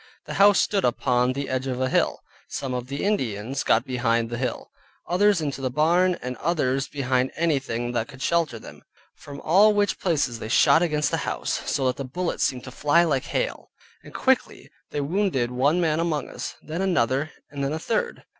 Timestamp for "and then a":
17.51-17.77